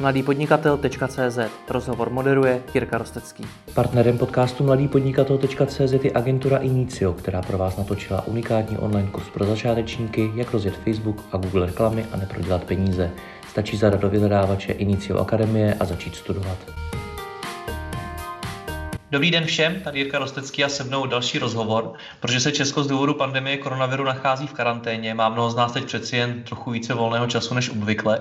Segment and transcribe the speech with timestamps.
[0.00, 1.38] mladýpodnikatel.cz
[1.68, 3.44] Rozhovor moderuje Jirka Rostecký.
[3.74, 10.30] Partnerem podcastu mladýpodnikatel.cz je agentura Inicio, která pro vás natočila unikátní online kurz pro začátečníky,
[10.34, 13.10] jak rozjet Facebook a Google reklamy a neprodělat peníze.
[13.48, 16.58] Stačí zadat do vyhledávače Inicio Akademie a začít studovat.
[19.10, 21.92] Dobrý den všem, tady Jirka Rostecký a se mnou další rozhovor.
[22.20, 25.84] Protože se Česko z důvodu pandemie koronaviru nachází v karanténě, má mnoho z nás teď
[25.84, 28.20] přeci jen trochu více volného času než obvykle.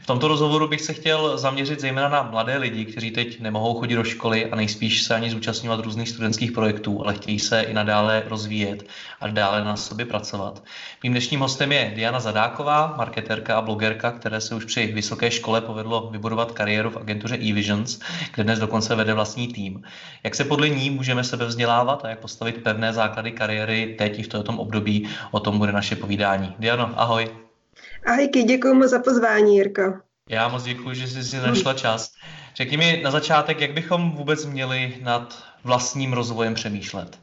[0.00, 3.94] V tomto rozhovoru bych se chtěl zaměřit zejména na mladé lidi, kteří teď nemohou chodit
[3.94, 8.22] do školy a nejspíš se ani zúčastňovat různých studentských projektů, ale chtějí se i nadále
[8.26, 8.82] rozvíjet
[9.20, 10.62] a dále na sobě pracovat.
[11.02, 15.60] Mým dnešním hostem je Diana Zadáková, marketérka a blogerka, které se už při vysoké škole
[15.60, 18.00] povedlo vybudovat kariéru v agentuře eVisions,
[18.34, 19.82] kde dnes dokonce vede vlastní tým.
[20.24, 24.22] Jak se podle ní můžeme sebe vzdělávat a jak postavit pevné základy kariéry teď i
[24.22, 26.54] v tomto období, o tom bude naše povídání.
[26.58, 27.30] Diano, ahoj.
[28.06, 29.94] Ahojky, děkuji moc za pozvání, Jirko.
[30.28, 32.12] Já moc děkuji, že jsi si našla čas.
[32.56, 37.18] Řekni mi na začátek, jak bychom vůbec měli nad vlastním rozvojem přemýšlet?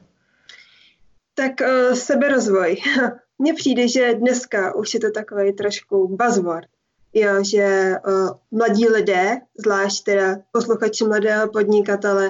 [1.34, 2.78] Tak uh, seberozvoj.
[3.40, 6.68] Mně přijde, že dneska už je to takový trošku buzzword.
[7.14, 12.30] Jo, že uh, mladí lidé, zvlášť teda posluchači mladého podnikatele,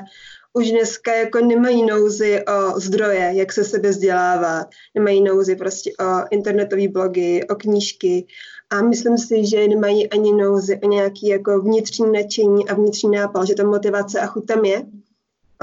[0.53, 6.25] už dneska jako nemají nouzy o zdroje, jak se sebe vzdělávat, nemají nouzy prostě o
[6.31, 8.25] internetové blogy, o knížky
[8.69, 13.45] a myslím si, že nemají ani nouzy o nějaký jako vnitřní nadšení a vnitřní nápal,
[13.45, 14.79] že ta motivace a chuť tam je.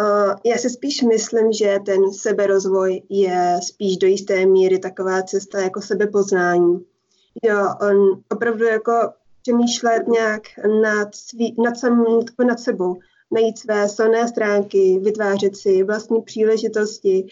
[0.01, 5.61] Uh, já si spíš myslím, že ten seberozvoj je spíš do jisté míry taková cesta
[5.61, 6.85] jako sebepoznání.
[7.43, 8.93] Jo, on opravdu jako
[9.43, 10.43] přemýšlet nějak
[10.83, 12.05] nad, svý, nad, sam,
[12.47, 12.97] nad sebou,
[13.31, 17.27] najít své silné stránky, vytvářet si vlastní příležitosti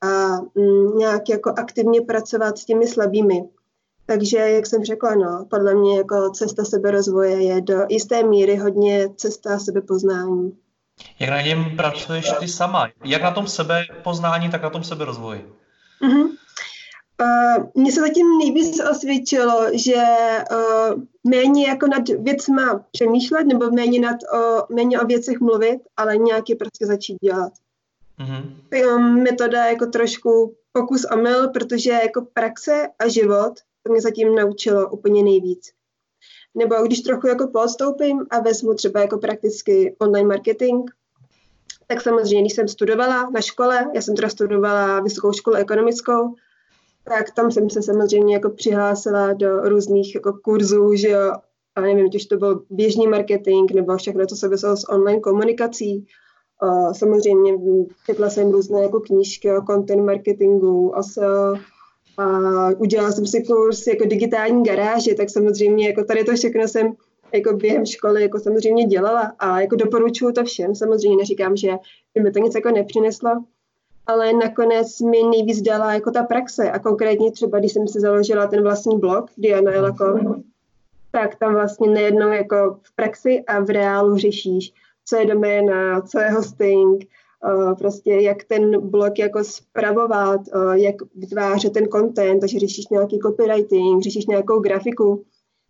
[0.00, 3.44] a mm, nějak jako aktivně pracovat s těmi slabými.
[4.06, 9.08] Takže, jak jsem řekla, no, podle mě jako cesta seberozvoje je do jisté míry hodně
[9.16, 10.56] cesta sebepoznání.
[11.18, 12.88] Jak na něm pracuješ ty sama?
[13.04, 15.52] Jak na tom sebepoznání, tak na tom seberozvoji?
[16.02, 16.29] Mm-hmm.
[17.20, 20.02] Uh, mně se zatím nejvíc osvědčilo, že
[20.50, 26.16] uh, méně jako nad věcma přemýšlet nebo méně, nad o, méně o věcech mluvit, ale
[26.16, 27.52] nějak je prostě začít dělat.
[28.20, 29.22] Mm-hmm.
[29.22, 33.52] Metoda jako trošku pokus a mil, protože jako praxe a život
[33.82, 35.70] to mě zatím naučilo úplně nejvíc.
[36.54, 40.90] Nebo když trochu jako podstoupím a vezmu třeba jako prakticky online marketing,
[41.86, 46.34] tak samozřejmě, když jsem studovala na škole, já jsem teda studovala vysokou školu ekonomickou,
[47.04, 51.32] tak tam jsem se samozřejmě jako přihlásila do různých jako kurzů, že jo,
[51.74, 56.06] a nevím, už to byl běžný marketing nebo všechno, co souviselo s online komunikací.
[56.60, 57.52] A samozřejmě
[58.06, 61.54] četla jsem různé jako knížky o content marketingu, o SEO,
[62.18, 66.92] a udělala jsem si kurz jako digitální garáže, tak samozřejmě jako tady to všechno jsem
[67.32, 70.74] jako během školy jako samozřejmě dělala a jako doporučuju to všem.
[70.74, 71.70] Samozřejmě neříkám, že
[72.14, 73.30] by mi to nic jako nepřineslo,
[74.10, 78.46] ale nakonec mi nejvíc dala jako ta praxe a konkrétně třeba, když jsem si založila
[78.46, 80.18] ten vlastní blog Diana Jelako,
[81.10, 84.72] tak tam vlastně nejednou jako v praxi a v reálu řešíš,
[85.04, 87.04] co je doména, co je hosting,
[87.44, 93.18] uh, prostě jak ten blog jako spravovat, uh, jak vytvářet ten content, takže řešíš nějaký
[93.18, 95.24] copywriting, řešíš nějakou grafiku,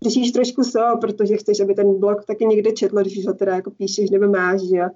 [0.04, 3.70] řešíš trošku so, protože chceš, aby ten blog taky někde četlo, když ho teda jako
[3.70, 4.88] píšeš nebo máš, jo.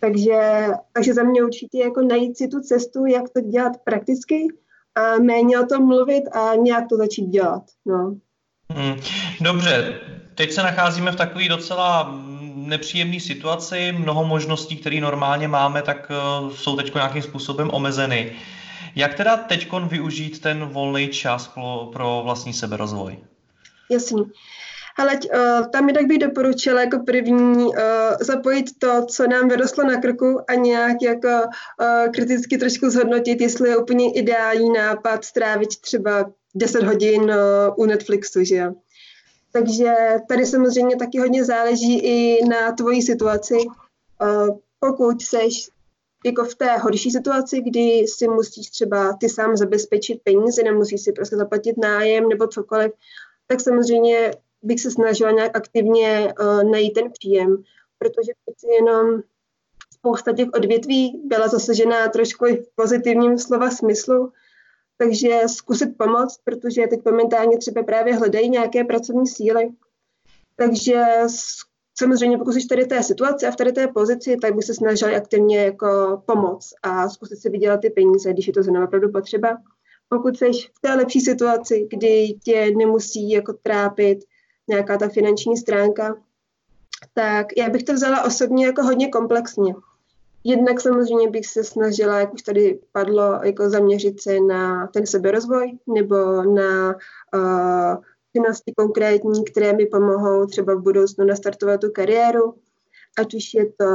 [0.00, 4.46] Takže, takže za mě určitě jako najít si tu cestu, jak to dělat prakticky
[4.94, 7.62] a méně o tom mluvit a nějak to začít dělat.
[7.86, 8.16] No.
[8.70, 9.00] Hmm,
[9.40, 10.00] dobře,
[10.34, 12.14] teď se nacházíme v takové docela
[12.54, 13.92] nepříjemné situaci.
[13.92, 16.10] Mnoho možností, které normálně máme, tak
[16.42, 18.32] uh, jsou teď nějakým způsobem omezeny.
[18.96, 23.18] Jak teda teď využít ten volný čas pro, pro vlastní seberozvoj?
[23.90, 24.22] Jasně.
[24.98, 27.74] Ale uh, tam tak bych doporučila jako první uh,
[28.20, 33.68] zapojit to, co nám vyrostlo na krku a nějak jako uh, kriticky trošku zhodnotit, jestli
[33.68, 37.32] je úplně ideální nápad strávit třeba 10 hodin
[37.76, 38.74] u Netflixu, že jo.
[39.52, 39.94] Takže
[40.28, 43.56] tady samozřejmě taky hodně záleží i na tvojí situaci.
[44.80, 45.70] Pokud seš
[46.24, 51.12] jako v té horší situaci, kdy si musíš třeba ty sám zabezpečit peníze, nemusíš si
[51.12, 52.92] prostě zaplatit nájem nebo cokoliv,
[53.46, 54.32] tak samozřejmě
[54.62, 57.62] bych se snažila nějak aktivně uh, najít ten příjem,
[57.98, 59.22] protože přeci jenom
[59.94, 64.32] spousta těch odvětví byla zasažená trošku i v pozitivním slova smyslu,
[64.96, 69.68] takže zkusit pomoct, protože teď momentálně třeba právě hledají nějaké pracovní síly.
[70.56, 71.04] Takže
[71.98, 75.16] samozřejmě pokud jsi tady té situaci a v tady té pozici, tak bych se snažil
[75.16, 79.58] aktivně jako pomoct a zkusit si vydělat ty peníze, když je to zrovna opravdu potřeba.
[80.08, 84.18] Pokud jsi v té lepší situaci, kdy tě nemusí jako trápit
[84.68, 86.16] nějaká ta finanční stránka,
[87.14, 89.74] tak já bych to vzala osobně jako hodně komplexně.
[90.44, 95.78] Jednak samozřejmě bych se snažila, jak už tady padlo, jako zaměřit se na ten seberozvoj
[95.86, 96.94] nebo na
[97.34, 98.02] uh,
[98.36, 102.54] činnosti konkrétní, které mi pomohou třeba v budoucnu nastartovat tu kariéru,
[103.18, 103.86] ať už je to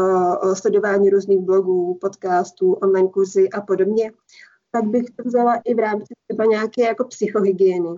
[0.54, 4.12] sledování různých blogů, podcastů, online kurzy a podobně,
[4.72, 7.90] tak bych to vzala i v rámci třeba nějaké jako psychohygieny.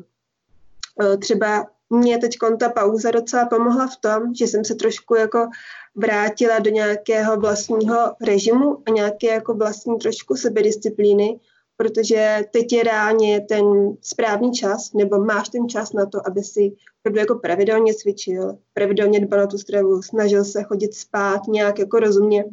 [1.19, 5.47] Třeba mě teď ta pauza docela pomohla v tom, že jsem se trošku jako
[5.95, 11.39] vrátila do nějakého vlastního režimu a nějaké jako vlastní trošku sebedisciplíny,
[11.77, 13.65] protože teď je reálně ten
[14.01, 19.19] správný čas, nebo máš ten čas na to, aby si opravdu jako pravidelně cvičil, pravidelně
[19.19, 22.45] dbal na tu stravu, snažil se chodit spát nějak jako rozumně.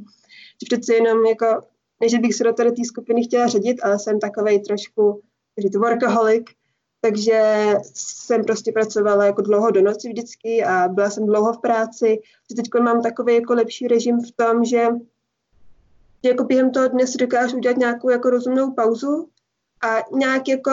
[0.63, 1.47] Že přece jenom jako,
[2.01, 5.23] ne, že bych se do té skupiny chtěla řadit, ale jsem takovej trošku,
[5.79, 6.47] workaholic,
[7.05, 12.21] takže jsem prostě pracovala jako dlouho do noci vždycky a byla jsem dlouho v práci.
[12.57, 14.87] Teď mám takový jako lepší režim v tom, že,
[16.25, 19.29] že jako během toho dne si dokážu udělat nějakou jako rozumnou pauzu
[19.83, 20.71] a nějak jako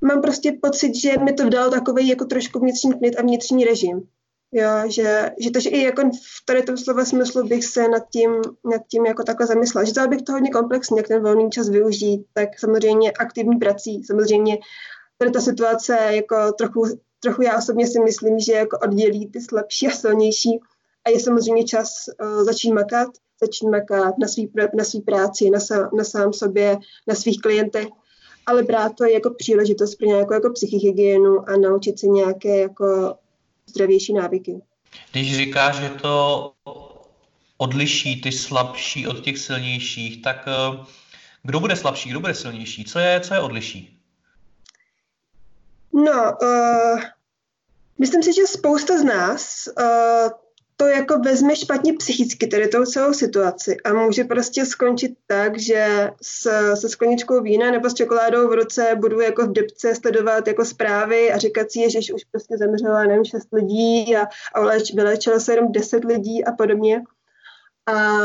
[0.00, 4.08] mám prostě pocit, že mi to dalo takový jako trošku vnitřní klid a vnitřní režim.
[4.52, 8.02] Jo, že, že to, že i jako v tady tom slova smyslu bych se nad
[8.10, 8.30] tím,
[8.64, 9.84] nad tím jako takhle zamyslela.
[9.84, 14.04] Že to bych to hodně komplexně, jak ten volný čas využít, tak samozřejmě aktivní prací,
[14.04, 14.58] samozřejmě
[15.24, 16.84] tady ta situace jako trochu,
[17.20, 20.60] trochu já osobně si myslím, že jako oddělí ty slabší a silnější
[21.06, 23.08] a je samozřejmě čas uh, začít makat,
[23.40, 27.86] začít makat na svý, na svý práci, na, sa, na sám sobě, na svých klientech,
[28.46, 33.14] ale brát to jako příležitost pro nějakou jako psychihygienu a naučit se nějaké jako
[33.66, 34.60] zdravější návyky.
[35.12, 36.52] Když říkáš, že to
[37.56, 40.84] odliší ty slabší od těch silnějších, tak uh,
[41.42, 42.84] kdo bude slabší, kdo bude silnější?
[42.84, 43.93] Co je, co je odliší?
[45.94, 47.00] No, uh,
[47.98, 50.30] myslím si, že spousta z nás uh,
[50.76, 56.10] to jako vezme špatně psychicky, tedy tou celou situaci a může prostě skončit tak, že
[56.22, 60.64] s, se skleničkou vína nebo s čokoládou v ruce budu jako v depce sledovat jako
[60.64, 64.22] zprávy a říkat si, že už prostě zemřela, nevím, šest lidí a,
[64.54, 64.60] a
[64.94, 67.02] vylečilo se jenom deset lidí a podobně.
[67.86, 68.18] A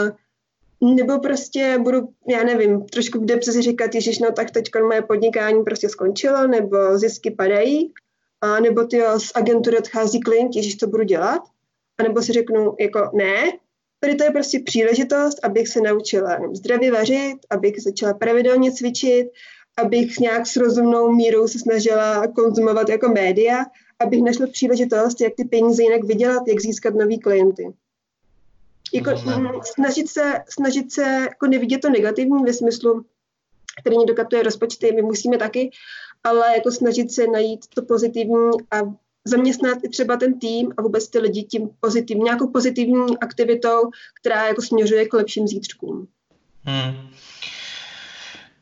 [0.81, 5.01] nebo prostě budu, já nevím, trošku v depce si říkat, ježiš, no tak teď moje
[5.01, 7.93] podnikání prostě skončilo, nebo zisky padají,
[8.41, 11.41] a nebo ty z agentury odchází klient, ježiš, to budu dělat.
[11.99, 13.51] A nebo si řeknu, jako ne,
[13.99, 19.27] tady to je prostě příležitost, abych se naučila zdravě vařit, abych začala pravidelně cvičit,
[19.77, 23.65] abych nějak s rozumnou mírou se snažila konzumovat jako média,
[23.99, 27.73] abych našla příležitost, jak ty peníze jinak vydělat, jak získat nový klienty.
[28.93, 29.11] Jako,
[29.73, 33.05] snažit se, snažit se jako nevidět to negativní ve smyslu,
[33.81, 35.71] který někdo katuje rozpočty, my musíme taky,
[36.23, 38.77] ale jako snažit se najít to pozitivní a
[39.25, 43.81] zaměstnat i třeba ten tým a vůbec ty lidi tím pozitivní, nějakou pozitivní aktivitou,
[44.21, 46.07] která jako směřuje k lepším zítřkům.
[46.63, 47.09] Hmm.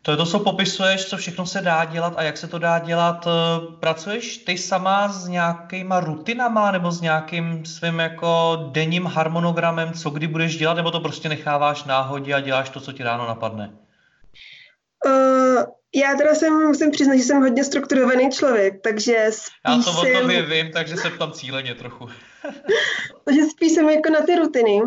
[0.08, 2.80] To je to, co popisuješ, co všechno se dá dělat a jak se to dá
[2.80, 3.28] dělat.
[3.28, 10.10] Eh, pracuješ ty sama s nějakýma rutinama nebo s nějakým svým jako denním harmonogramem, co
[10.10, 13.74] kdy budeš dělat, nebo to prostě necháváš náhodě a děláš to, co ti ráno napadne?
[15.06, 15.64] Uh,
[15.96, 20.22] já teda jsem, musím přiznat, že jsem hodně strukturovaný člověk, takže spíš Já to o
[20.22, 22.10] tobě vím, takže se tam cíleně trochu.
[23.26, 24.82] takže spíš jsem jako na ty rutiny.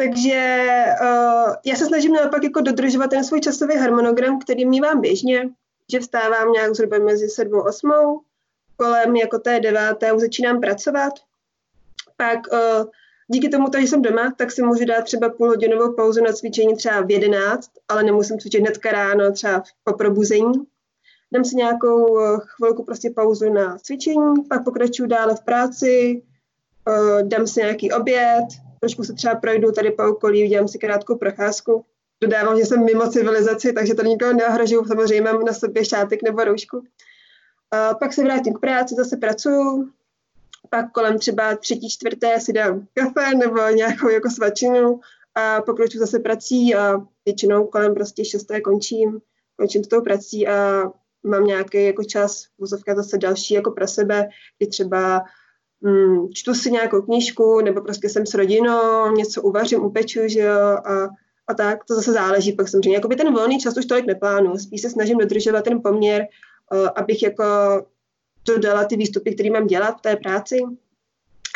[0.00, 0.64] Takže
[1.02, 5.50] uh, já se snažím naopak jako dodržovat ten svůj časový harmonogram, který mývám běžně,
[5.92, 7.90] že vstávám nějak zhruba mezi 7 a 8,
[8.76, 11.12] kolem jako té deváté už začínám pracovat.
[12.16, 12.86] Pak uh,
[13.28, 17.00] díky tomu, že jsem doma, tak si můžu dát třeba půlhodinovou pauzu na cvičení třeba
[17.00, 20.52] v 11, ale nemusím cvičit hnedka ráno, třeba po probuzení.
[21.32, 26.22] Dám si nějakou uh, chvilku prostě pauzu na cvičení, pak pokračuju dále v práci,
[27.22, 28.44] dám si nějaký oběd,
[28.80, 31.84] trošku se třeba projdu tady po okolí, udělám si krátkou procházku.
[32.22, 36.44] Dodávám, že jsem mimo civilizaci, takže to nikoho neohrožuju, samozřejmě mám na sobě šátek nebo
[36.44, 36.84] roušku.
[37.70, 39.90] A pak se vrátím k práci, zase pracuju,
[40.70, 45.00] pak kolem třeba třetí, čtvrté si dám kafe nebo nějakou jako svačinu
[45.34, 49.20] a pokračuju zase prací a většinou kolem prostě šesté končím,
[49.56, 50.82] končím s tou prací a
[51.22, 55.24] mám nějaký jako čas, vozovka zase další jako pro sebe, kdy třeba
[55.80, 60.56] mm, čtu si nějakou knížku, nebo prostě jsem s rodinou, něco uvařím, upeču, že jo,
[60.84, 61.08] a,
[61.48, 62.96] a tak, to zase záleží pak samozřejmě.
[62.96, 66.26] Jakoby ten volný čas už tolik neplánu, spíš se snažím dodržovat ten poměr,
[66.72, 67.44] uh, abych jako
[68.46, 70.58] dodala ty výstupy, které mám dělat v té práci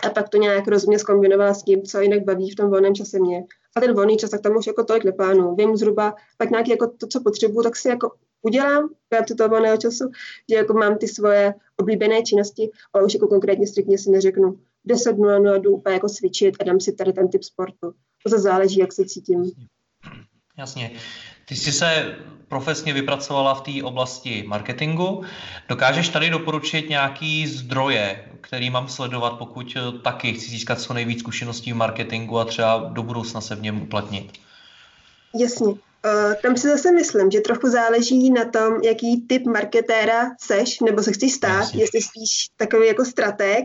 [0.02, 3.18] a pak to nějak rozumně zkombinovala s tím, co jinak baví v tom volném čase
[3.18, 3.44] mě.
[3.76, 5.54] A ten volný čas, tak tam už jako tolik neplánu.
[5.54, 8.12] Vím zhruba, pak nějaký jako to, co potřebuju, tak si jako
[8.42, 10.10] udělám v rámci toho volného času,
[10.50, 14.58] že jako mám ty svoje oblíbené činnosti, ale už jako konkrétně striktně si neřeknu,
[14.88, 17.94] 10.00 jdu úplně jako cvičit a dám si tady ten typ sportu.
[18.22, 19.50] To se záleží, jak se cítím.
[20.58, 20.90] Jasně.
[21.48, 22.16] Ty jsi se
[22.48, 25.22] profesně vypracovala v té oblasti marketingu.
[25.68, 31.72] Dokážeš tady doporučit nějaký zdroje, který mám sledovat, pokud taky chci získat co nejvíc zkušeností
[31.72, 34.32] v marketingu a třeba do budoucna se v něm uplatnit?
[35.40, 35.74] Jasně.
[36.06, 41.02] Uh, tam si zase myslím, že trochu záleží na tom, jaký typ marketéra seš, nebo
[41.02, 41.82] se chceš stát, Jasně.
[41.82, 43.64] jestli spíš takový jako strateg,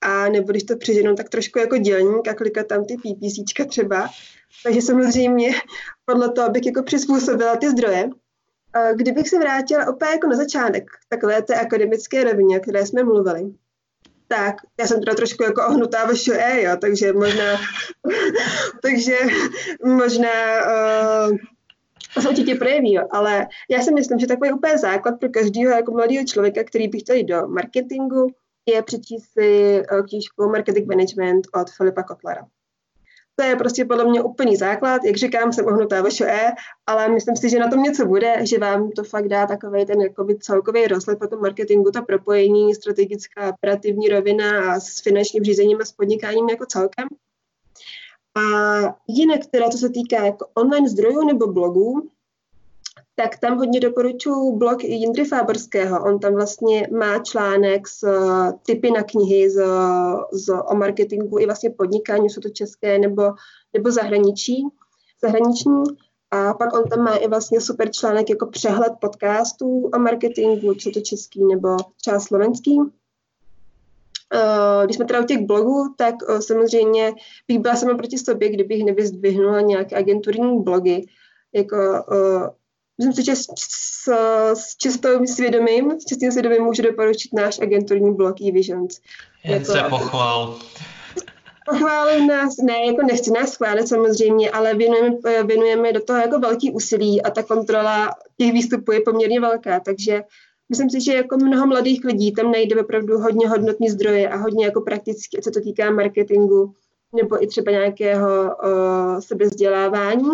[0.00, 4.08] a nebo když to přeženu, tak trošku jako dělník a klikat tam ty PPCčka třeba.
[4.64, 5.50] Takže samozřejmě
[6.04, 8.04] podle toho bych jako přizpůsobila ty zdroje.
[8.04, 13.04] Uh, kdybych se vrátila opět jako na začátek, takové té akademické rovině, o které jsme
[13.04, 13.42] mluvili,
[14.28, 17.60] tak já jsem teda trošku jako ohnutá ve e, jo, takže možná,
[18.82, 19.18] takže
[19.84, 20.30] možná
[20.66, 21.36] uh,
[22.14, 23.02] to se určitě projeví, jo.
[23.10, 26.98] ale já si myslím, že takový úplně základ pro každého jako mladého člověka, který by
[26.98, 28.26] chtěl jít do marketingu,
[28.66, 32.46] je přečíst si eh, knížku Marketing Management od Filipa Kotlera.
[33.36, 35.04] To je prostě podle mě úplný základ.
[35.04, 36.52] Jak říkám, jsem ohnutá E,
[36.86, 40.00] ale myslím si, že na tom něco bude, že vám to fakt dá takový ten
[40.00, 45.78] jakoby celkový rozhled po tom marketingu, ta propojení, strategická operativní rovina a s finančním řízením
[45.80, 47.08] a s podnikáním jako celkem.
[48.36, 48.40] A
[49.08, 52.10] jinak teda, co se týká jako online zdrojů nebo blogů,
[53.16, 56.04] tak tam hodně doporučuji blog Jindry Fáborského.
[56.04, 59.64] On tam vlastně má článek s uh, typy na knihy z,
[60.32, 63.22] z, o marketingu i vlastně podnikání, jsou to české nebo,
[63.72, 64.64] nebo zahraničí,
[65.22, 65.82] zahraniční.
[66.30, 70.90] A pak on tam má i vlastně super článek jako přehled podcastů o marketingu, co
[70.90, 72.78] to český nebo třeba slovenský.
[74.34, 77.12] Uh, když jsme teda u těch blogů, tak uh, samozřejmě
[77.48, 81.06] bych byla sama proti sobě, kdybych nevyzdvihnula nějaké agenturní blogy,
[81.54, 81.76] jako
[82.10, 82.48] uh,
[82.98, 84.08] Myslím si, že s, s,
[84.54, 89.00] s čistým svědomím, s čistým svědomím můžu doporučit náš agenturní blog e-Visions.
[89.44, 90.58] Jen jako, se pochvál.
[91.70, 96.72] Pochválím nás, ne, jako nechci nás chválit samozřejmě, ale věnujeme, věnujeme do toho jako velký
[96.72, 100.22] úsilí a ta kontrola těch výstupů je poměrně velká, takže
[100.68, 104.64] myslím si, že jako mnoho mladých lidí tam najde opravdu hodně hodnotní zdroje a hodně
[104.64, 106.74] jako prakticky, co to týká marketingu
[107.16, 110.28] nebo i třeba nějakého uh, sebezdělávání.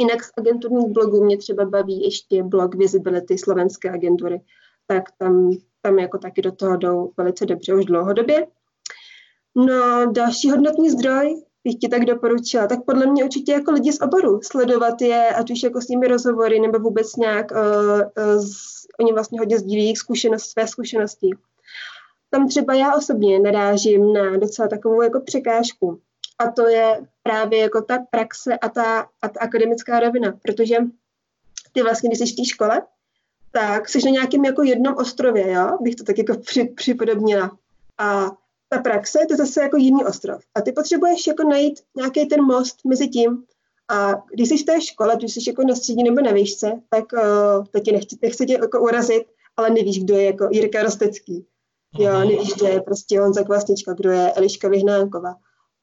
[0.00, 4.40] Jinak z agenturních blogů mě třeba baví ještě blog Visibility slovenské agentury,
[4.86, 5.50] tak tam,
[5.82, 8.46] tam jako taky do toho jdou velice dobře už dlouhodobě.
[9.54, 14.00] No, další hodnotný zdroj bych ti tak doporučila, tak podle mě určitě jako lidi z
[14.00, 18.00] oboru, sledovat je, ať už jako s nimi rozhovory, nebo vůbec nějak, uh,
[18.36, 18.44] uh,
[19.00, 21.30] oni vlastně hodně sdílí jejich zkušenost, své zkušenosti.
[22.30, 26.00] Tam třeba já osobně narážím na docela takovou jako překážku,
[26.38, 30.76] a to je právě jako ta praxe a ta, a ta akademická rovina, protože
[31.72, 32.82] ty vlastně, když jsi v té škole,
[33.52, 35.78] tak jsi na nějakém jako jednom ostrově, jo?
[35.80, 37.58] bych to tak jako při, připodobnila.
[37.98, 38.30] A
[38.68, 40.42] ta praxe, to je zase jako jiný ostrov.
[40.54, 43.44] A ty potřebuješ jako najít nějaký ten most mezi tím.
[43.92, 47.04] A když jsi v té škole, když jsi jako na střední nebo na výšce, tak
[47.12, 49.22] uh, to tě nechci, nechci tě jako urazit,
[49.56, 51.46] ale nevíš, kdo je jako Jirka Rostecký.
[51.98, 55.34] Jo, nevíš, kdo je prostě Honza Kvasnička, kdo je Eliška Vyhnánková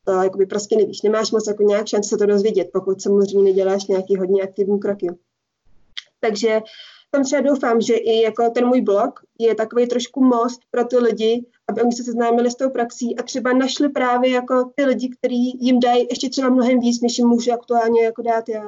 [0.09, 3.87] to jakoby prostě nevíš, nemáš moc jako nějak šanci se to dozvědět, pokud samozřejmě neděláš
[3.87, 5.07] nějaký hodně aktivní kroky.
[6.19, 6.61] Takže
[7.11, 10.97] tam třeba doufám, že i jako ten můj blog je takový trošku most pro ty
[10.97, 15.09] lidi, aby oni se seznámili s tou praxí a třeba našli právě jako ty lidi,
[15.09, 18.63] kteří jim dají ještě třeba mnohem víc, než jim můžu aktuálně jako dát já.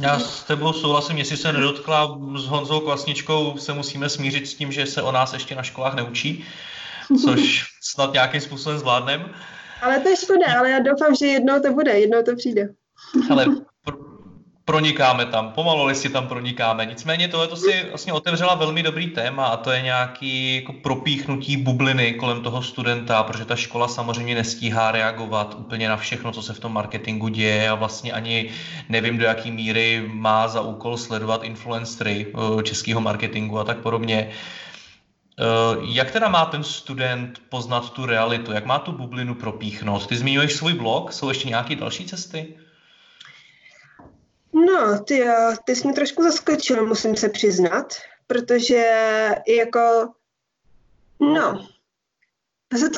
[0.00, 4.72] Já s tebou souhlasím, jestli se nedotkla s Honzou Kvasničkou, se musíme smířit s tím,
[4.72, 6.44] že se o nás ještě na školách neučí
[7.24, 9.34] což snad nějakým způsobem zvládnem.
[9.82, 12.68] Ale to je škoda, ale já doufám, že jednou to bude, jednou to přijde.
[13.30, 13.46] Ale
[14.64, 16.86] pronikáme tam, pomalu si tam pronikáme.
[16.86, 21.56] Nicméně tohle to si vlastně otevřela velmi dobrý téma a to je nějaký jako propíchnutí
[21.56, 26.52] bubliny kolem toho studenta, protože ta škola samozřejmě nestíhá reagovat úplně na všechno, co se
[26.52, 28.50] v tom marketingu děje a vlastně ani
[28.88, 34.30] nevím, do jaký míry má za úkol sledovat influencery eh, českého marketingu a tak podobně.
[35.40, 35.44] Eh,
[35.80, 38.52] jak teda má ten student poznat tu realitu?
[38.52, 40.06] Jak má tu bublinu propíchnout?
[40.06, 42.61] Ty zmiňuješ svůj blog, jsou ještě nějaké další cesty?
[44.54, 45.24] No, ty,
[45.64, 47.94] ty jsi mě trošku zaskočil, musím se přiznat,
[48.26, 48.84] protože
[49.48, 50.08] jako,
[51.20, 51.68] no,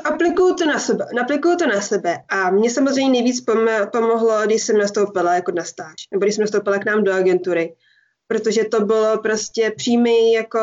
[0.04, 3.44] aplikuju to na sebe, aplikuju to na sebe a mě samozřejmě nejvíc
[3.92, 7.74] pomohlo, když jsem nastoupila jako na stáž, nebo když jsem nastoupila k nám do agentury,
[8.26, 10.58] protože to bylo prostě přímý jako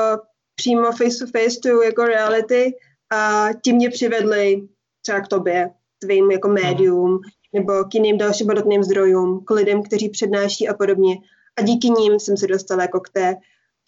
[0.55, 2.73] přímo face to face to jako reality
[3.11, 4.67] a ti mě přivedli
[5.01, 5.69] třeba k tobě,
[5.99, 7.19] tvým jako médium,
[7.53, 11.17] nebo k jiným dalším hodnotným zdrojům, k lidem, kteří přednáší a podobně.
[11.57, 13.35] A díky ním jsem se dostala jako k, té,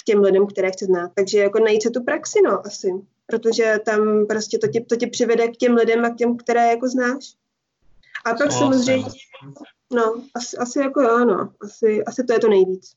[0.02, 1.12] k těm lidem, které chci znát.
[1.16, 2.92] Takže jako najít se tu praxi, no, asi.
[3.28, 6.68] protože tam prostě to tě, to tě přivede k těm lidem a k těm, které
[6.68, 7.34] jako znáš.
[8.26, 9.06] A pak samozřejmě,
[9.94, 12.94] no, asi, asi jako jo, no, asi, asi to je to nejvíc.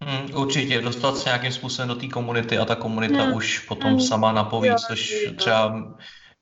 [0.00, 3.36] Hmm, určitě, dostat se nějakým způsobem do té komunity a ta komunita hmm.
[3.36, 4.00] už potom hmm.
[4.00, 5.94] sama napoví, jo, což třeba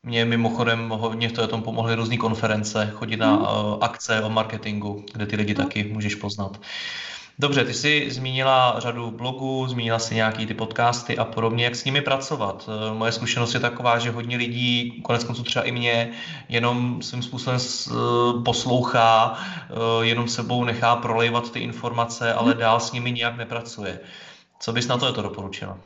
[0.07, 5.27] mě mimochodem hodně v tom pomohly různé konference, chodit na uh, akce o marketingu, kde
[5.27, 5.65] ty lidi hmm.
[5.65, 6.61] taky můžeš poznat.
[7.39, 11.85] Dobře, ty jsi zmínila řadu blogů, zmínila si nějaký ty podcasty a podobně, jak s
[11.85, 12.69] nimi pracovat.
[12.69, 16.11] Eh, moje zkušenost je taková, že hodně lidí, konec konců třeba i mě,
[16.49, 17.93] jenom svým způsobem eh,
[18.45, 19.39] poslouchá,
[20.01, 24.01] jenom sebou nechá prolejvat ty informace, ale dál s nimi nijak nepracuje.
[24.61, 25.79] Co bys na to je to doporučila?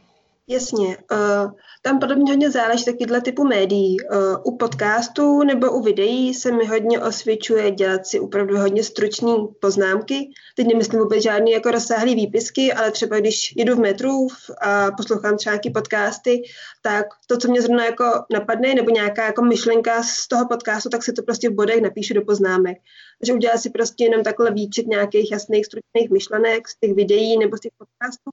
[0.48, 0.96] Jasně.
[1.12, 3.96] Uh, tam podobně hodně záleží taky typu médií.
[4.00, 9.32] Uh, u podcastů nebo u videí se mi hodně osvědčuje dělat si opravdu hodně stručné
[9.60, 10.30] poznámky.
[10.56, 14.26] Teď nemyslím vůbec žádný jako rozsáhlý výpisky, ale třeba když jedu v metru
[14.62, 16.42] a poslouchám třeba nějaké podcasty,
[16.82, 21.04] tak to, co mě zrovna jako napadne, nebo nějaká jako myšlenka z toho podcastu, tak
[21.04, 22.78] si to prostě v bodech napíšu do poznámek.
[23.20, 27.56] Takže udělat si prostě jenom takhle výčet nějakých jasných stručných myšlenek z těch videí nebo
[27.56, 28.30] z těch podcastů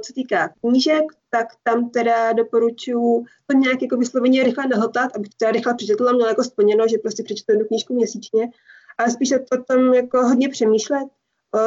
[0.00, 5.34] co týká knížek, tak tam teda doporučuji to nějak jako vysloveně rychle nahltat, abych to
[5.38, 8.48] teda rychle přečetla, měla jako splněno, že prostě přečtu jednu knížku měsíčně,
[8.98, 11.08] ale spíše to tam jako hodně přemýšlet,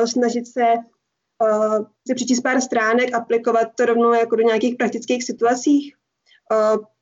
[0.05, 0.63] snažit se
[2.07, 5.95] si přečíst pár stránek, aplikovat to rovnou jako do nějakých praktických situacích.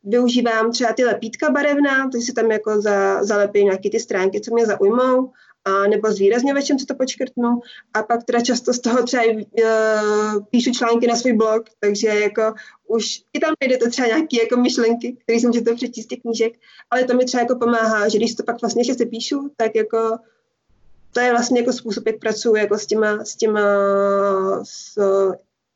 [0.04, 4.54] Využívám třeba ty lepítka barevná, takže si tam jako za, zalepím nějaké ty stránky, co
[4.54, 5.32] mě zaujmou
[5.65, 7.62] a nebo zvýrazňovačem si to počkrtnu.
[7.94, 12.53] A pak teda často z toho třeba uh, píšu články na svůj blog, takže jako
[12.88, 16.53] už i tam najdete třeba nějaké jako myšlenky, které jsem četla přečíst těch knížek,
[16.89, 20.18] ale to mi třeba jako pomáhá, že když to pak vlastně ještě píšu, tak jako
[21.13, 23.62] to je vlastně jako způsob, jak pracuji jako s těma, s těma
[24.63, 24.98] s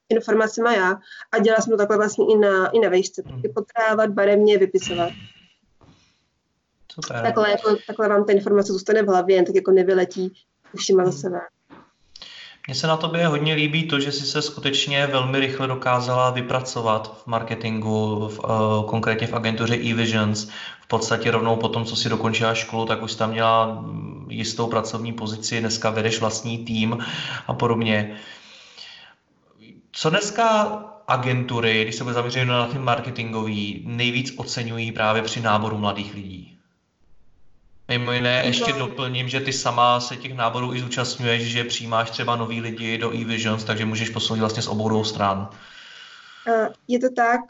[0.10, 1.00] informacemi já.
[1.32, 3.24] A dělala jsem to takhle vlastně i na, i na vejšce,
[3.56, 5.10] potrávat, barevně, vypisovat.
[6.96, 7.22] Super.
[7.22, 10.34] Takhle, jako, takhle vám ta informace zůstane v hlavě, jen tak jako nevyletí
[10.74, 11.20] ušima za hmm.
[11.20, 11.40] sebe.
[12.68, 17.18] Mně se na tobě hodně líbí to, že jsi se skutečně velmi rychle dokázala vypracovat
[17.24, 20.50] v marketingu, v, uh, konkrétně v agentuře eVisions.
[20.82, 24.68] V podstatě rovnou po tom, co si dokončila školu, tak už tam měla mm, jistou
[24.68, 26.98] pracovní pozici, dneska vedeš vlastní tým
[27.48, 28.18] a podobně.
[29.92, 30.64] Co dneska
[31.08, 36.55] agentury, když se bude zaměřit na ty marketingový, nejvíc oceňují právě při náboru mladých lidí?
[37.88, 42.36] Mimo jiné ještě doplním, že ty sama se těch náborů i zúčastňuješ, že přijímáš třeba
[42.36, 45.50] nový lidi do eVisions, takže můžeš posoudit vlastně z obou dvou stran.
[46.48, 47.42] Uh, je to tak.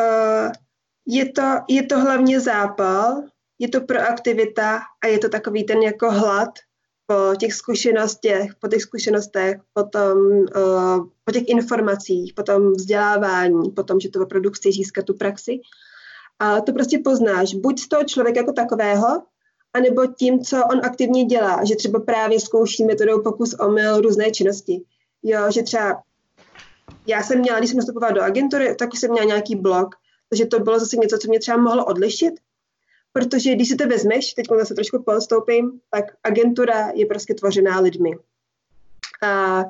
[0.00, 0.52] Uh,
[1.06, 3.22] je, to, je to hlavně zápal,
[3.58, 6.48] je to proaktivita a je to takový ten jako hlad
[7.06, 13.82] po těch zkušenostech, po těch zkušenostech, potom uh, po těch informacích, po tom vzdělávání, po
[13.82, 15.60] tom, že to opravdu chci získat tu praxi.
[16.38, 19.22] A to prostě poznáš buď z toho člověka jako takového,
[19.76, 24.82] anebo tím, co on aktivně dělá, že třeba právě zkouší metodou pokus omyl různé činnosti.
[25.22, 26.02] Jo, že třeba
[27.06, 29.94] já jsem měla, když jsem nastupovala do agentury, tak jsem měla nějaký blog,
[30.28, 32.34] takže to bylo zase něco, co mě třeba mohlo odlišit,
[33.12, 38.10] protože když si to vezmeš, teď zase trošku postoupím, tak agentura je prostě tvořená lidmi.
[39.22, 39.64] A,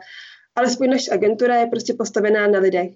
[0.57, 2.91] alespoň naše agentura je prostě postavená na lidech.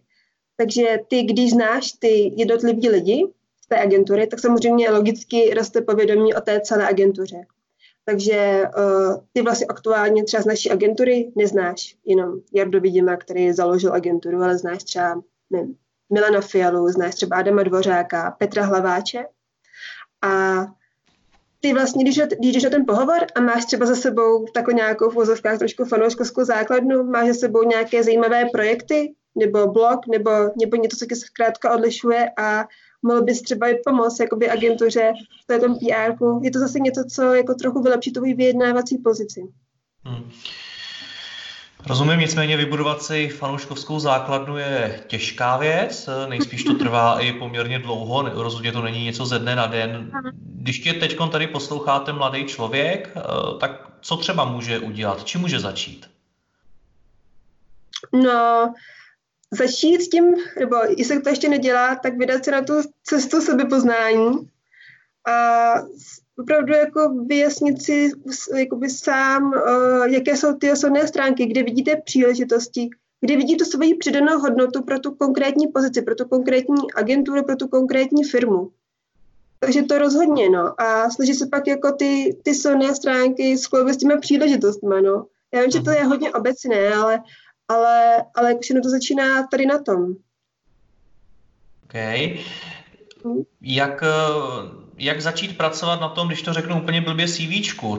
[0.56, 3.26] Takže ty, když znáš ty jednotlivý lidi,
[3.70, 7.46] té agentury, tak samozřejmě logicky roste povědomí o té celé agentuře.
[8.04, 13.92] Takže uh, ty vlastně aktuálně třeba z naší agentury neznáš jenom Jardo Vidima, který založil
[13.92, 15.76] agenturu, ale znáš třeba nevím,
[16.12, 19.24] Milana Fialu, znáš třeba Adama Dvořáka, Petra Hlaváče.
[20.22, 20.64] A
[21.60, 25.10] ty vlastně, když, když jdeš na ten pohovor a máš třeba za sebou takovou nějakou
[25.10, 30.30] v vozovkách trošku fanouškovskou základnu, máš za sebou nějaké zajímavé projekty, nebo blog, nebo,
[30.60, 32.66] nebo něco, co se zkrátka odlišuje a
[33.02, 35.12] mohl bys třeba i pomoct jakoby agentuře
[35.44, 39.40] v tom pr Je to zase něco, co jako trochu vylepší tu vyjednávací pozici.
[40.04, 40.30] Hmm.
[41.86, 48.22] Rozumím, nicméně vybudovat si fanouškovskou základnu je těžká věc, nejspíš to trvá i poměrně dlouho,
[48.22, 50.12] rozhodně to není něco ze dne na den.
[50.42, 53.20] Když tě teď tady posloucháte mladý člověk, eh,
[53.60, 55.24] tak co třeba může udělat?
[55.24, 56.10] Čím může začít?
[58.12, 58.74] No,
[59.50, 64.48] začít s tím, nebo jestli to ještě nedělá, tak vydat se na tu cestu sebepoznání
[65.28, 65.74] a
[66.38, 68.10] opravdu jako vyjasnit si
[68.56, 74.38] jakoby sám, uh, jaké jsou ty osobné stránky, kde vidíte příležitosti, kde vidíte svoji přidanou
[74.38, 78.70] hodnotu pro tu konkrétní pozici, pro tu konkrétní agenturu, pro tu konkrétní firmu.
[79.58, 80.80] Takže to rozhodně, no.
[80.80, 85.26] A snaží se pak jako ty, ty silné stránky skloubit s těmi příležitostmi, no.
[85.54, 87.22] Já vím, že to je hodně obecné, ale
[87.70, 90.14] ale, ale všechno to začíná tady na tom.
[91.84, 91.94] OK.
[93.60, 94.04] Jak,
[94.96, 97.98] jak začít pracovat na tom, když to řeknu úplně blbě CVčku?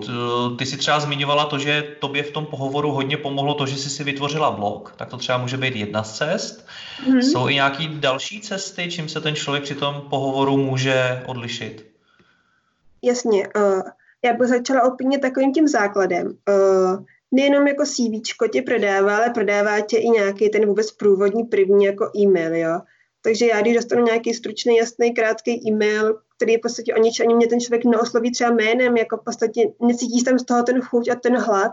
[0.57, 3.89] Ty si třeba zmiňovala to, že tobě v tom pohovoru hodně pomohlo to, že jsi
[3.89, 6.67] si vytvořila blog, tak to třeba může být jedna z cest.
[7.05, 7.19] Mm-hmm.
[7.19, 11.91] Jsou i nějaké další cesty, čím se ten člověk při tom pohovoru může odlišit?
[13.01, 13.47] Jasně.
[13.55, 13.81] Uh,
[14.25, 16.27] já bych začala úplně takovým tím základem.
[16.27, 21.85] Uh, nejenom jako CV tě prodává, ale prodává tě i nějaký ten vůbec průvodní první
[21.85, 22.79] jako e-mail, jo.
[23.23, 27.19] Takže já, když dostanu nějaký stručný, jasný, krátký e-mail, který je v podstatě o nič,
[27.19, 30.81] ani mě ten člověk neosloví třeba jménem, jako v podstatě necítí tam z toho ten
[30.81, 31.71] chuť a ten hlad,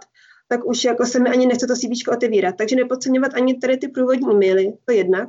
[0.48, 2.54] tak už jako se mi ani nechce to CV otevírat.
[2.58, 5.28] Takže nepodceňovat ani tady ty průvodní e-maily, to jednak.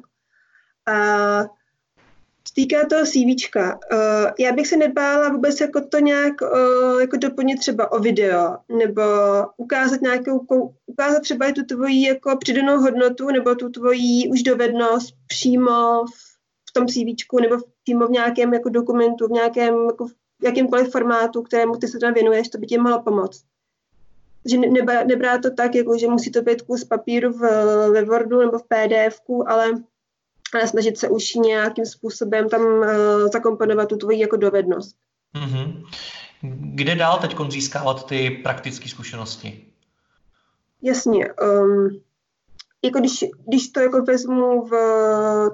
[0.88, 1.46] A
[2.60, 7.60] týká toho CVčka, uh, já bych se nebála vůbec jako to nějak uh, jako doplnit
[7.60, 9.02] třeba o video, nebo
[9.58, 10.46] ukázat nějakou,
[10.86, 16.06] ukázat třeba i tu tvoji jako přidanou hodnotu, nebo tu tvoji už dovednost přímo
[16.70, 20.12] v tom CVčku, nebo přímo v nějakém jako dokumentu, v nějakém jako v
[20.44, 23.44] jakýmkoliv formátu, kterému ty se tam věnuješ, to by ti mohlo pomoct.
[24.46, 24.58] Že
[25.06, 27.42] nebrá to tak, jako, že musí to být kus papíru v,
[27.92, 29.72] ve Wordu nebo v PDFku, ale
[30.54, 32.88] ale snažit se už nějakým způsobem tam uh,
[33.34, 34.96] zakomponovat tu tvoji jako dovednost.
[35.36, 35.84] Mm-hmm.
[36.76, 39.66] Kde dál teď získávat ty praktické zkušenosti?
[40.82, 41.34] Jasně.
[41.34, 42.02] Um,
[42.84, 44.72] jako když, když to jako vezmu v,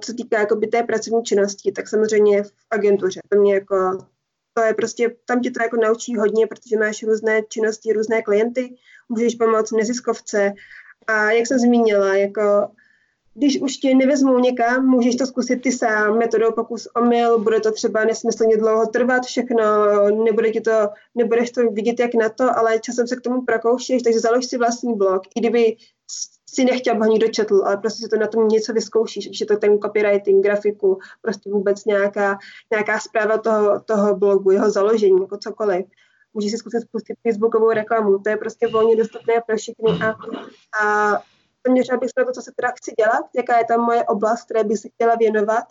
[0.01, 3.19] co se týká jako by té pracovní činnosti, tak samozřejmě v agentuře.
[3.29, 3.97] To mě jako,
[4.53, 8.75] to je prostě, tam ti to jako naučí hodně, protože máš různé činnosti, různé klienty,
[9.10, 10.53] můžeš pomoct neziskovce
[11.08, 12.67] a jak jsem zmínila, jako
[13.38, 17.71] když už tě nevezmou někam, můžeš to zkusit ty sám, metodou pokus omyl, bude to
[17.71, 19.63] třeba nesmyslně dlouho trvat všechno,
[20.24, 24.02] nebude ti to, nebudeš to vidět jak na to, ale časem se k tomu prokoušeš,
[24.04, 25.76] takže založ si vlastní blog, i kdyby
[26.50, 29.45] si nechtěl, aby ho někdo četl, ale prostě si to na tom něco vyzkoušíš, je
[29.45, 32.38] to ten copywriting, grafiku, prostě vůbec nějaká,
[32.71, 35.86] nějaká zpráva toho, toho blogu, jeho založení, jako cokoliv.
[36.34, 40.15] Můžeš si zkusit spustit facebookovou reklamu, to je prostě volně dostupné pro všechny a,
[40.86, 41.21] a
[41.67, 44.43] zaměřila bych se na to, co se teda chci dělat, jaká je tam moje oblast,
[44.45, 45.63] které bych se chtěla věnovat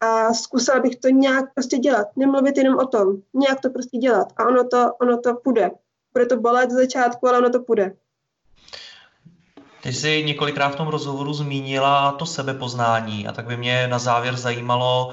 [0.00, 2.06] a zkusila bych to nějak prostě dělat.
[2.16, 5.70] Nemluvit jenom o tom, nějak to prostě dělat a ono to, ono to půjde.
[6.12, 7.96] Bude to bolet z začátku, ale ono to půjde.
[9.82, 14.36] Ty jsi několikrát v tom rozhovoru zmínila to sebepoznání a tak by mě na závěr
[14.36, 15.12] zajímalo,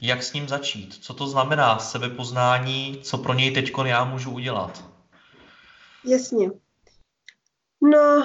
[0.00, 0.94] jak s ním začít.
[0.94, 4.84] Co to znamená sebepoznání, co pro něj teď já můžu udělat?
[6.04, 6.50] Jasně.
[7.80, 8.24] No,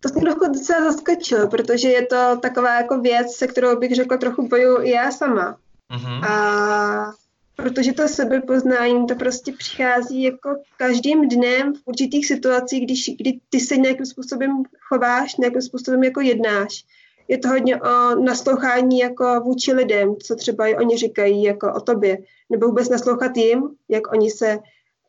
[0.00, 4.16] to mě trochu docela zaskočilo, protože je to taková jako věc, se kterou bych řekla
[4.16, 5.56] trochu boju i já sama.
[5.90, 6.24] Mm-hmm.
[6.24, 7.12] A
[7.56, 13.60] protože to sebepoznání to prostě přichází jako každým dnem v určitých situacích, když, kdy ty
[13.60, 16.84] se nějakým způsobem chováš, nějakým způsobem jako jednáš.
[17.28, 21.80] Je to hodně o naslouchání jako vůči lidem, co třeba i oni říkají jako o
[21.80, 22.18] tobě,
[22.50, 24.58] nebo vůbec naslouchat jim, jak oni se,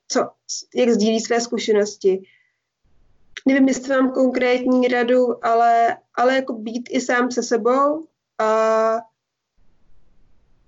[0.07, 0.29] co,
[0.75, 2.23] jak sdílí své zkušenosti
[3.47, 8.07] nevím, jestli mám konkrétní radu, ale, ale jako být i sám se sebou
[8.39, 8.97] a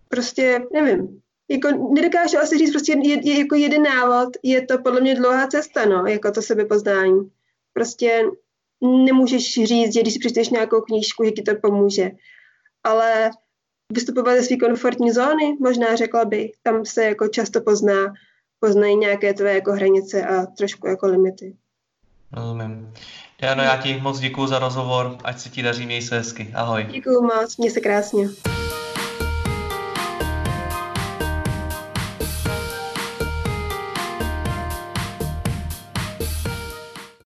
[0.10, 5.02] prostě, nevím, jako nedokážu asi říct, prostě je, je, jako jeden návod, je to podle
[5.02, 7.32] mě dlouhá cesta, no, jako to sebepoznání.
[7.74, 8.24] Prostě
[8.82, 12.12] nemůžeš říct, že když si přečteš nějakou knížku, že ti to pomůže.
[12.84, 13.32] Ale
[13.94, 18.14] vystupovat ze své komfortní zóny, možná řekla bych, tam se jako často pozná,
[18.60, 21.56] poznají nějaké tvé jako hranice a trošku jako limity.
[22.34, 22.94] Rozumím.
[23.42, 26.52] Jano, já ti moc děkuji za rozhovor, ať se ti daří, měj se hezky.
[26.54, 26.88] Ahoj.
[26.92, 28.30] Děkuji moc, měj se krásně.